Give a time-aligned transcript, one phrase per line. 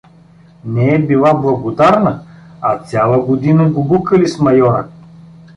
[0.65, 2.23] Не е била благодарна,
[2.61, 4.87] а цяла година гугукали с майора!